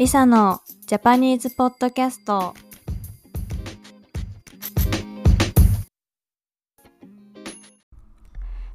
[0.00, 2.54] リサのジャパニーズポッドキャスト。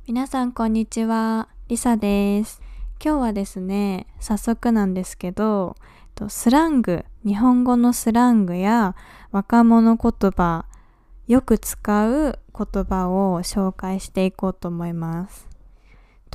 [0.06, 1.48] 皆さんこんにちは。
[1.68, 2.62] リサです。
[3.04, 5.76] 今日はですね早速なんですけど
[6.28, 8.96] スラング日本語のスラングや
[9.32, 10.68] 若者言葉
[11.26, 15.48] よく使う言葉を紹介していこうと思います。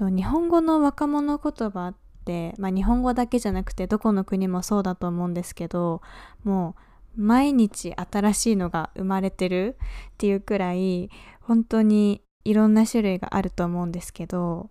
[0.00, 1.94] 日本語の若者言葉っ、
[2.58, 6.02] まあ、日本語だけじゃなくてどこの国もそうだと思うんですけど
[6.44, 6.74] も
[7.16, 9.76] う毎日新しいのが生まれてる
[10.12, 14.70] っていうくらい本当にいろんな種類があると思うんですけど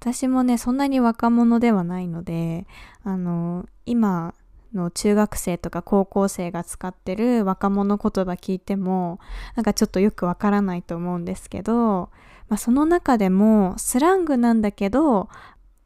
[0.00, 2.66] 私もねそんなに若者ではないので
[3.04, 4.34] あの今
[4.74, 9.20] の中学生とか高校生が使ってる若者言葉聞いても
[9.54, 12.10] なんかちょっとよくわからないと思うんですけど、
[12.48, 15.28] まあ、その中でもスラングなんだけど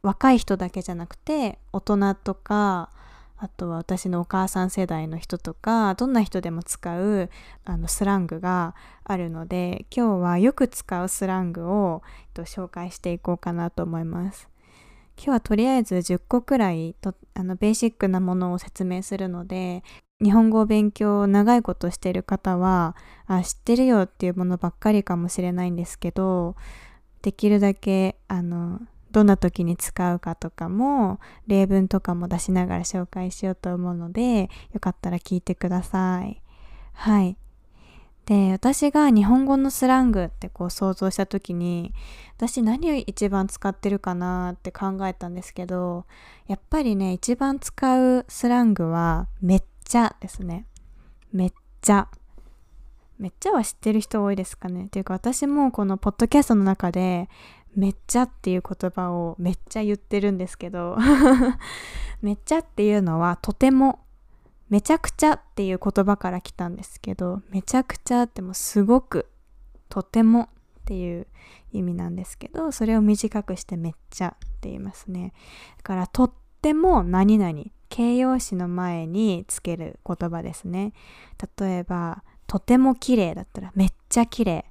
[0.01, 2.89] 若い人だけじゃなくて大人とか
[3.37, 7.29] あとは私のお母さん世代の人とかどんな人でも使う
[7.63, 14.49] あのスラングがあるので今日はよく使うスラングを、えっと、紹介していこうかなと思います。
[15.15, 19.83] 今日はとりあえず10個くらいとあのベーシックなものを説明するので
[20.23, 22.95] 日本語を勉強長いことしてる方は
[23.27, 26.55] あ知ってるよっていうものばっかりかもしれないんですけど
[27.21, 28.79] できるだけあの
[29.11, 36.41] どんな時に使うかとかも例文とかも出しながら紹介しようと思うのでよかったら聞いてください。
[36.93, 37.37] はい。
[38.25, 41.93] で私が日本語のスラングってこう想像した時に
[42.37, 46.05] 私何を一番使ってるかなって考えたんですけど
[46.47, 50.67] やっぱりね一番使うスラングはめっちゃですね。
[51.31, 52.07] めっちゃ。
[53.17, 57.27] めっちゃは知ってる人多いですかねっていうか私もこのポッドキャストの中で
[57.75, 60.97] めっちゃっていう言葉をめっちゃ言ってるんですけど
[62.21, 63.99] めっちゃっていうのはとても
[64.69, 69.27] めちゃくちゃっていう言葉から来たんですけどめちゃくちゃってもすごく
[69.89, 70.47] とてもっ
[70.85, 71.27] ていう
[71.71, 75.33] 意味なんですけどそれを短くしてめっちゃって言いますね。
[75.77, 80.93] だからとっても何々形容詞の前につける言葉ですね。
[81.59, 84.65] 例えばとても綺麗だったらめっちゃ綺麗。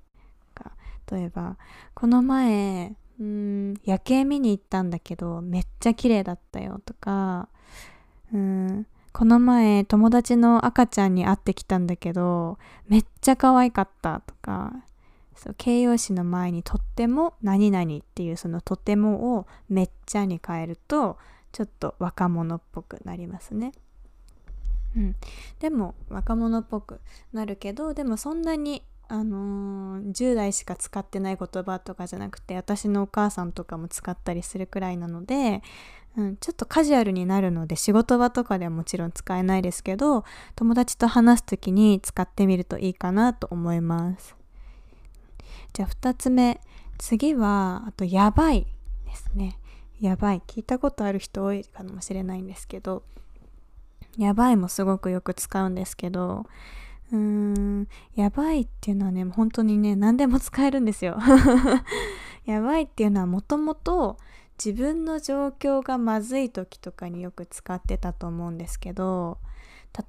[1.10, 1.56] 例えば
[1.94, 7.48] この前うん夜景見に行ったんだけどめっちゃ綺麗だったよとか
[8.32, 14.72] うんこの前友達の赤ちゃんに会ってきたんだけどめっちゃ可愛かったとか
[15.34, 21.16] そう形容詞の前にとっても何々っていうそのとてもをめっちゃに変えると
[21.52, 23.72] ちょっと若者っぽくなりますね。
[24.96, 25.16] うん、
[25.60, 27.00] でも若者っぽく
[27.32, 35.62] なるけどでもそんなにあのー、10代しか使ってない言葉とかじゃなくて私のお母さんとかも使ったりするくらいなので、
[36.16, 40.24] うん、ちょっとカジュアルになるので仕事場とかではもちろん使えないですけど
[40.56, 44.36] 友達と話す時に使ってみるといいかなと思います。
[45.72, 46.60] じゃあ2つ目。
[46.98, 48.66] 次はあとやばい
[49.06, 49.56] ですね。
[50.00, 50.42] やばい。
[50.46, 53.04] 聞いたことある人多いかもしれないんですけど
[54.18, 56.46] やばいもすごくよく使うんですけど
[58.14, 61.18] やばいっていうのはね、本当にね、何でも使えるんですよ。
[62.44, 64.18] やばいっていうのはもともと
[64.62, 69.38] 自分の状況がまずい時とかによく使ってたと思うんですけど、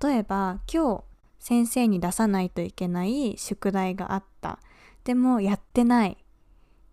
[0.02, 1.04] 例えば今日
[1.40, 4.60] 先生に出さないといけない宿題があった。
[5.04, 6.18] でもやってない。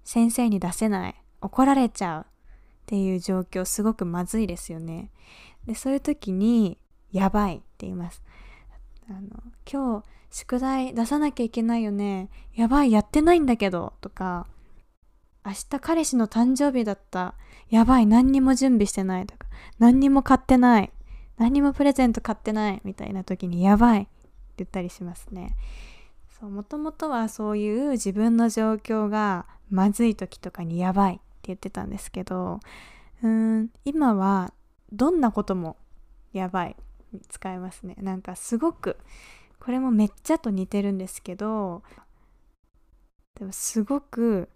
[0.05, 1.15] 先生に出せない。
[1.41, 2.23] 怒られちゃう。
[2.23, 2.27] っ
[2.87, 5.11] ていう状況すごくまずいですよね。
[5.67, 6.79] で、そういう時に
[7.11, 8.23] やばいって言います。
[9.09, 9.21] あの
[9.71, 12.29] 今日宿題出さなきゃいけないよね。
[12.55, 13.93] やばいやってないんだけど。
[14.01, 14.47] とか
[15.45, 17.35] 明日彼氏の誕生日だった。
[17.71, 19.27] やばい何にも準備してない。
[19.27, 19.47] とか
[19.79, 20.93] 何にも買ってない。
[21.39, 22.81] 何にもプレゼント買ってない。
[22.85, 24.03] みたいな時にやばい。
[24.03, 24.11] って
[24.59, 25.57] 言ったりしますね。
[26.41, 31.15] そうもともとはそういう自分の状況がまずい時とかにやばい。
[31.15, 32.59] って言ってたんですけど
[33.23, 34.53] うーん今は
[34.93, 35.77] どんなことも
[36.33, 36.77] やばい。
[37.29, 37.97] 使えますね。
[38.01, 38.97] なんかすごく
[39.59, 41.83] これもめっちゃと似てるんですけど
[43.39, 44.49] でもすごく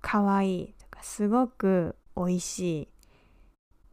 [0.00, 2.88] 可愛いとかすごく美味しい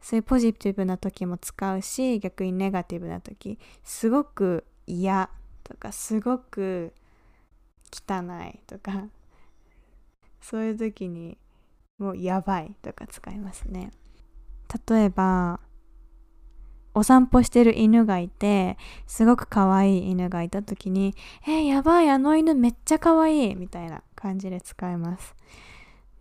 [0.00, 5.30] そういうポジティブな時も使うし逆にネガティブな時すごく嫌
[5.62, 6.92] とかすごく
[7.92, 9.04] 汚いとか
[10.40, 11.38] そういう時に
[11.98, 13.92] もうやばいとか使いますね。
[14.88, 15.60] 例えば
[16.94, 21.14] お散歩してる犬がいてすごく可愛い犬がいた時に
[21.46, 25.34] 「えー、やばいあの犬めっちゃ可愛いみたいな感じで使えます。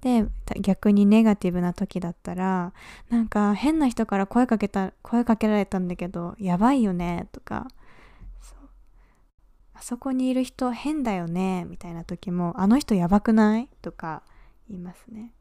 [0.02, 0.26] で
[0.62, 2.74] 逆にネガティブな時だったら
[3.10, 7.68] なんか変な人から声かけた声かけられたんだけどやばいよねとか。
[9.74, 13.70] あそこにいる人変だよねみたいな時もあの人やばくない？
[13.82, 14.22] とか
[14.70, 15.34] 言いますね。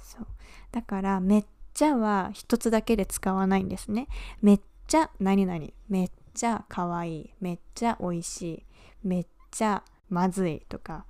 [0.00, 0.26] そう。
[0.70, 1.44] だからめっ
[1.80, 4.06] ちゃは一つだけで使わないんですね
[4.42, 8.62] めっちゃ何々めっちゃ可愛いめっちゃ美味しい
[9.02, 11.06] めっちゃまずいとか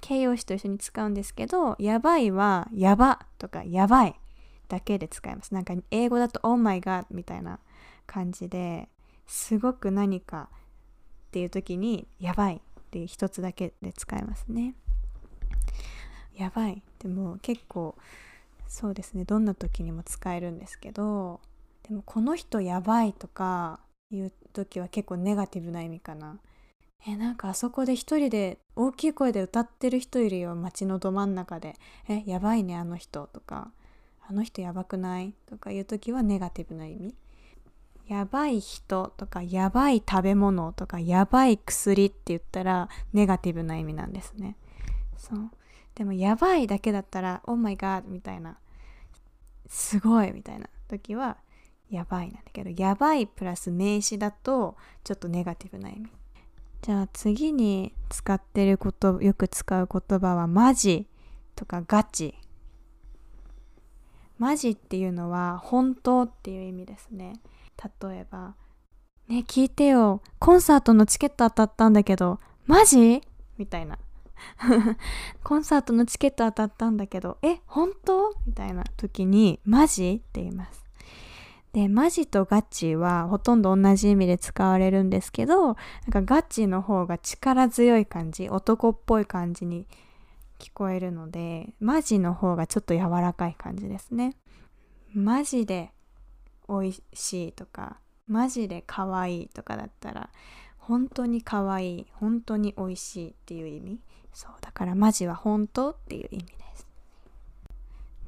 [0.00, 4.20] 形容詞と一緒に使うんですけど、やばいは、やばとか、やばい
[4.68, 5.54] だけで使います。
[5.54, 7.60] なんか英語だと、Oh my god みたいな
[8.04, 8.88] 感じで
[9.28, 12.60] すごく何かっていう時に、やばいっ
[12.90, 14.74] ていう一つだけで使いますね。
[16.34, 17.94] やばいでも結構
[18.72, 19.24] そうですね。
[19.26, 21.40] どんな時にも使えるんですけど
[21.82, 23.80] でもこの人やばいとか
[24.10, 26.38] いう時は結構ネガティブな意味かな。
[27.06, 31.74] えなんかあそこで一人で大きい声で歌ってる人いるよ街のど真ん中で
[32.08, 33.72] えやばいねあの人とか。
[34.24, 37.14] あの人やばくないとかいう時はネガティブな意味。
[38.06, 44.56] やばい人とかやばい食べ物とかやばい薬って言ったらネガティブな意味なんですね。
[45.18, 45.50] そう。
[45.94, 48.58] でもやばいだけだったら Oh my god みたいな。
[49.68, 51.38] すごいみたいな時は
[51.88, 56.10] やばいなんだけどやばいプラス名詞だとちょっとネガティブな意味。
[56.82, 61.06] じゃあ次に使ってることよく使う言葉はマジ
[61.54, 62.34] とかガチ。
[64.38, 67.34] マジっていうのは本当っていう意味ですね。
[68.02, 68.54] 例えば
[69.28, 70.22] ね聞いてよ。
[70.38, 73.22] コンサートのチケット当たったんだけどマジ？
[73.58, 73.98] みたいな。
[75.42, 78.34] コンサートのチケット当たったんだけどえ本当？
[78.46, 80.22] みたいな時にマジ？
[80.26, 80.82] って言います
[81.72, 85.76] で、マジとガチはほとんど同じ意味で使われるんですけど、なん
[86.12, 89.86] かガチの方が力強い感じ、男っぽい感じに
[90.58, 94.36] 聞こえるので、マジの方がちょっと柔らかい感じですね。
[95.14, 95.92] マジで
[96.68, 100.28] 美味しいとか、マジで可愛いとかだったら、
[100.76, 104.00] 本当に可愛い、本当に美味しいっていう意味。
[104.32, 106.86] そう、だからマジは本当っていう意味です。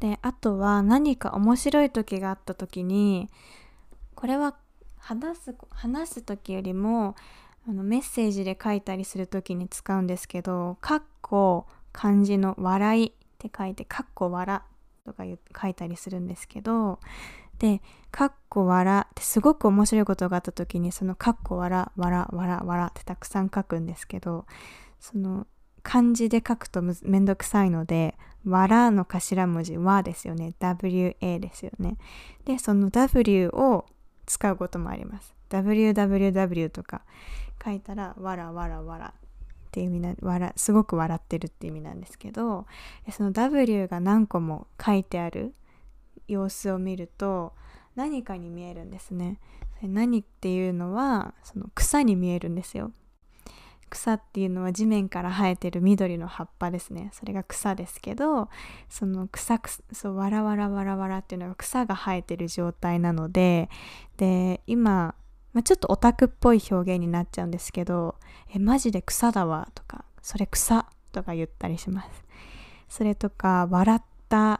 [0.00, 3.30] であとは何か面白い時があった時に
[4.14, 4.54] これは
[4.98, 7.14] 話す話す時よりも
[7.66, 14.60] あのメッセージで書いたりする時に使うんですけど「かっこ漢字の笑い」って書いて「かっこ笑」
[15.06, 15.24] とか
[15.60, 17.00] 書いたりするんですけど
[17.58, 17.80] で
[18.10, 24.44] 「かっこ笑」ってすごく面白いことがあった時にその「かっこ笑」「笑」「笑」「笑」ってたくさん書くんですけど
[25.00, 25.46] その
[25.84, 28.16] 漢字で書くとめんどくさいので
[28.46, 30.54] わらの頭文字はですよね。
[30.60, 31.96] WA ですよね。
[32.44, 33.86] で、その W を
[34.26, 35.34] 使うこともあります。
[35.50, 37.02] www とか
[37.64, 42.66] 書いたら、わらわらわらっていう意味な、わら、すごく笑ってるって意味なんですけど、
[43.10, 45.54] その W が何個も書いてある
[46.28, 47.54] 様子を見ると、
[47.94, 49.38] 何かに見えるんですね。
[49.82, 52.92] 何っていうのは、その草に見えるんですよ。
[53.94, 57.10] 草っていうのは地面から生えてる緑の葉っぱですね。
[57.12, 58.48] それが草ですけど
[58.88, 59.60] その草
[59.92, 63.70] そうわらわらわらわらっていうのが草が生えてる状態なので
[64.16, 65.14] で今、
[65.52, 68.16] まあ、ちょっとオタクっぽい表現になっちゃうんですけど
[68.52, 72.24] 「えマジで草だわ」とか「それ草」とか言ったりします。
[72.88, 74.54] それとか「笑った」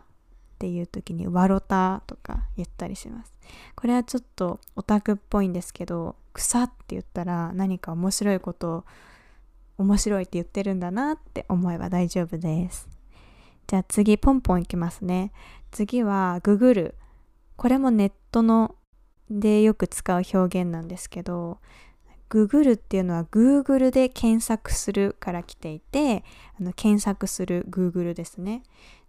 [0.55, 3.35] っていう時に「わろた」とか言ったりします。
[3.75, 8.85] これはちょっとオタクっぽいんですけど草って言ったら何か面白いことを
[9.79, 12.89] 面白いって言ってるんだなって思えば大丈夫です。
[13.67, 15.33] じゃあ次ポンポンいきますね。
[15.71, 16.95] 次はググる。
[17.57, 18.75] これもネットの
[19.31, 21.59] でよく使う表現なんですけど、
[22.29, 26.25] ググるっていうのは Google で検索するから来ていて、
[26.59, 28.63] あの検索する Google ですね。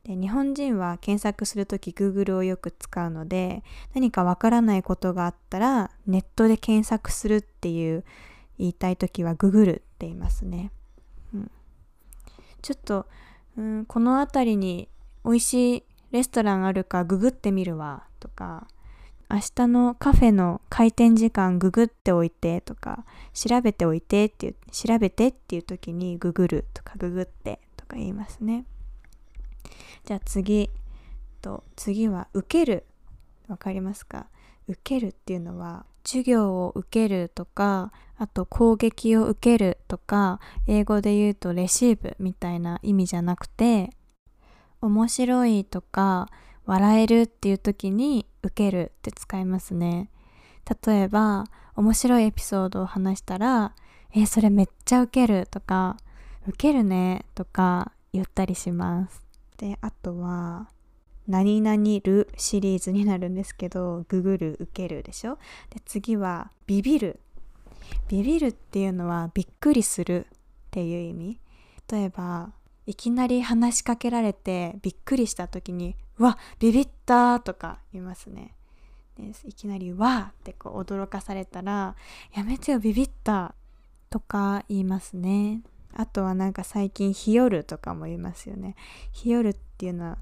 [0.03, 8.05] で日本人は検索するとき Google をよく使うので、何かわからないことがあったらネットで検索するっていう
[8.57, 10.71] 言いたい時はググるって言いますね。
[11.33, 11.51] うん、
[12.61, 13.05] ちょっと、
[13.57, 14.89] うん、この辺りに
[15.23, 18.67] 美味しいレストランあるかググってみるわとか
[19.29, 28.65] 明日のカフェの開店時間ググっておいてとか調べておいてっていう調べてっていう時にググるとかググってとか言いますね。
[30.05, 30.69] じゃあ次
[31.41, 32.85] と次は受ける。
[33.47, 34.25] わかりますか？
[34.67, 43.89] 受けるっていうのは授業を受けるとかあと攻撃を受けるとか英語で言うとレシーブみたいな意味じゃなくて
[44.81, 46.29] 面白いとか
[46.65, 50.09] 笑えるっていう時に受けるって使いますね。
[50.85, 51.45] 例えば
[51.75, 53.73] 面白いエピソードを話したら
[54.13, 55.97] えそれめっちゃ受けるとか
[56.47, 59.21] 受けるねとか言ったりします。
[59.57, 60.69] であとは
[61.27, 65.37] 何々るシリーズになるんですけどググる受けるでしょ。
[65.69, 67.19] で次はビビる
[68.07, 70.29] ビビるっていうのはびっくりするっ
[70.71, 71.39] ていう意味
[71.91, 72.51] 例えば
[72.85, 78.53] いきなり話しかけられてびっくりした時に「うわビビった!」とか言いますね
[79.17, 81.95] でいきなり「わ!」ってこう驚かされたら
[82.35, 83.55] 「やめてよビビった!」
[84.09, 85.61] とか言いますね
[85.93, 88.75] あとはなんか最近「日和」とかも言いますよね
[89.11, 90.17] 日和っていうのは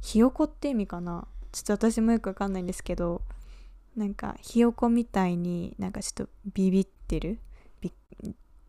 [0.00, 3.22] ひよこって意味かなちょっと私もよくわかんないんですけど
[3.96, 7.40] なんかひよこみたいになんかちょっとビビってる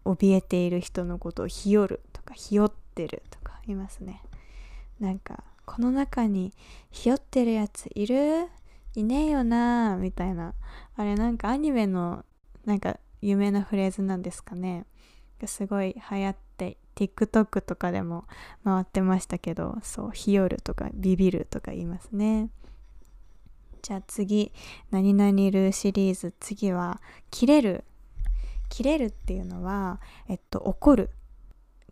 [0.06, 4.24] 怯えている人のことをひよるとかひよってるとか言いますね。
[5.00, 6.54] なんかこの中に
[6.92, 8.48] ひよってるやついる？
[8.96, 10.54] いねえよなみたいな。
[10.96, 12.24] あれなんかアニメの
[12.66, 14.86] なんか有名なフレーズなんですかね。
[15.46, 18.26] すごい流行って TikTok とかでも
[18.64, 22.50] 回ってましたけどそう日和とかビビるとか言いますね。
[23.82, 24.52] じゃあ次
[24.92, 26.34] 何々るシリーズ。
[26.40, 27.84] 次は切れる。
[28.70, 31.10] 切れるっていうのはえっと怒る。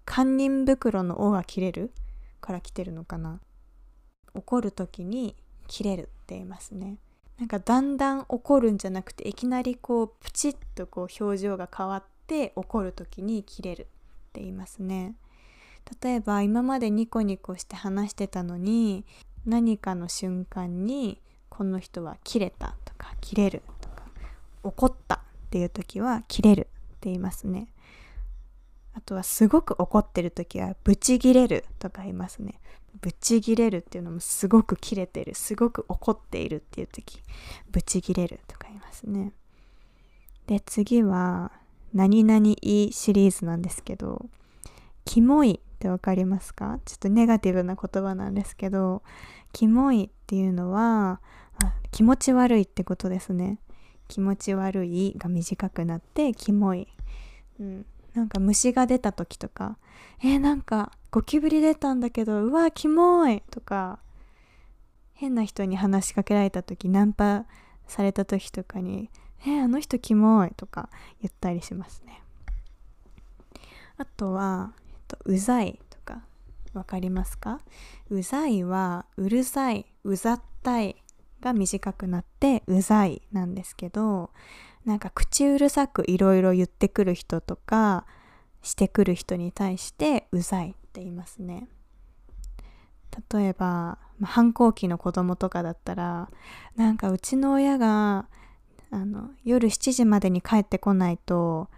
[0.06, 1.92] 堪忍袋の「お」が切れる
[2.42, 3.40] から来てるのかな。
[4.34, 5.36] 怒る時に
[5.68, 6.98] 切れるって言いますね。
[7.40, 13.86] なんかだんだん怒るんじゃなくていきなりこうプチッとこう表情が変わって怒る時に切れるっ
[14.34, 15.16] て言いますね。
[16.02, 19.06] 例えば今までニコニコして話してたのに
[19.46, 24.04] 何かの瞬間にこの人は切れたとか切れるとか
[24.64, 26.70] 怒ったっていう時は切れるって
[27.10, 27.68] 言いますね。
[28.94, 32.60] あとはすごく怒ってる時はブチギレるとか言いますね。
[33.02, 37.22] ブチギレるっていうのもすごく切れてるすごく怒っているっていう時
[37.70, 39.34] ブチギレるとか言いますね。
[40.48, 41.52] で次は
[41.94, 44.26] 何々いいシリーズなんですけど
[45.04, 46.80] キモいってわかりますか？
[46.86, 49.04] ちょっとネガティブな言葉なんですけど
[49.52, 51.22] キモいっていうのは
[51.92, 53.60] 気持ち悪いってことですね。
[54.08, 56.88] 気持ち悪いが短くなってキモい、
[57.60, 59.78] うん、なんか虫が出た時とか
[60.24, 64.00] えー、なんかゴキブリ出たんだけどうわキモいとか
[65.14, 67.46] 変な人に話しかけられた時ナンパ
[67.88, 69.10] された時とかに
[69.42, 70.90] えー、あの人キモいとか
[71.22, 72.22] 言ったりしますね。
[73.98, 74.74] あとは、
[75.08, 76.24] と、うざいとか
[76.74, 77.60] わかりますか？
[78.10, 80.96] うざいはうるさいうざったい
[81.42, 84.32] が短くなってうざいなんですけど
[84.86, 88.06] なんか口うるさくいろいろ言ってくる人とか
[88.62, 91.68] してくる人に対してうざいって言いますね。
[93.32, 96.30] 例えば、反抗期の子供とかだったら
[96.76, 98.28] なんかうちの親が
[98.92, 101.70] あの夜7時までに帰ってこないと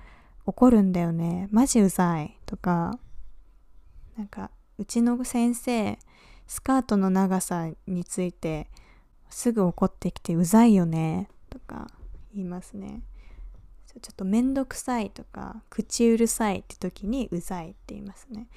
[0.45, 1.47] 怒るんだよね。
[1.51, 2.99] マジうざいとか
[4.17, 5.97] なんかうちの先生
[6.47, 8.67] スカートの長さについて
[9.29, 11.87] すぐ怒ってきてうざいよねとか
[12.33, 13.01] 言いますね。
[13.99, 18.47] ちょっとめんどくさいとか口うるさいって時にうざいって言いますね。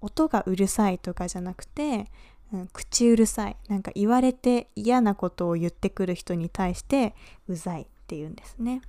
[0.00, 2.06] 音がうるさいとかじゃなくて、
[2.52, 7.14] うん、口うるさいなんか言われて嫌なことを言ってくる人に対して
[7.48, 8.80] うざいって言うんですね。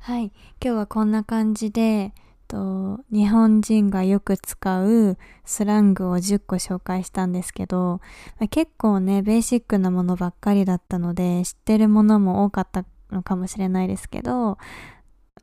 [0.00, 2.12] はい今日はこんな感じで
[2.48, 8.00] と日本人がよく使うスラングを10個紹介したんですけど、
[8.40, 14.58] まあ、結構ねベーシックなものばっかりだったので知ってるものも多かったのかもしれないですけど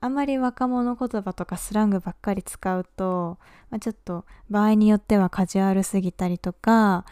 [0.01, 3.37] あまり若者言葉とかスラングばっかり使うと、
[3.69, 7.05] まあ、ちょっと場合によってはカジュアルすぎたりとか、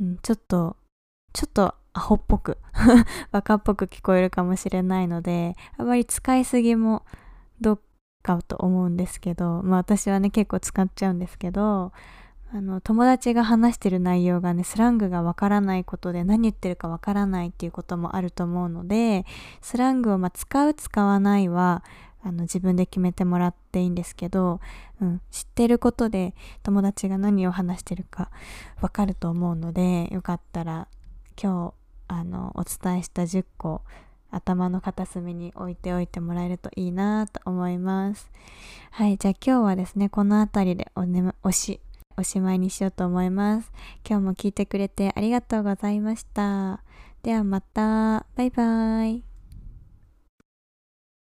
[0.00, 0.76] うん、ちょっと
[1.32, 2.58] ちょっとアホっぽく
[3.32, 7.04] 若っぽく聞こえるかもしれないのであまり使いすぎも
[7.60, 7.80] どっ
[8.22, 11.92] かと思うんですけど、まあ私はね結構使っちゃうんですけど、
[12.54, 19.24] あの友達が話してる内容がねスラングがわからないことで何言ってるかわからないっていうこともあると思うので
[19.62, 21.82] スラングをま使う使わないは
[22.22, 24.60] あの自分で決めてもらっていいんですけど、
[25.00, 28.30] うん、知ってることで友達が何を話してるか
[28.82, 30.88] わかると思うのでよかったら
[31.42, 31.72] 今
[32.08, 33.80] 日あのお伝えした10個
[34.32, 38.30] 頭の片隅に置いておいてもらえるといいなと思います。
[38.90, 41.80] はい、じゃあ今日はですね、この辺りでお,、ね、おし、
[42.16, 43.70] おしまいにしようと思います。
[44.08, 46.82] 今日も聞いてくれてありがとうございました。
[47.22, 48.26] ではまた。
[48.34, 49.31] バイバイ。